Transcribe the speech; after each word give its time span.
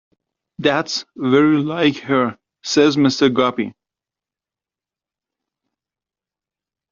"That's 0.57 1.05
very 1.15 1.59
like 1.59 1.97
her," 1.97 2.39
says 2.63 2.95
Mr. 2.97 3.31
Guppy. 3.31 3.75